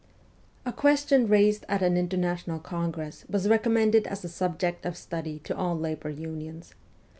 A 0.65 0.73
question 0.73 1.27
raised 1.27 1.63
at 1.69 1.83
an 1.83 1.95
international 1.95 2.57
congress 2.57 3.23
was 3.29 3.47
recommended 3.47 4.07
as 4.07 4.25
a 4.25 4.29
subject 4.29 4.83
of 4.83 4.97
study 4.97 5.37
to 5.43 5.55
all 5.55 5.77
labour 5.77 6.09
unions. 6.09 6.73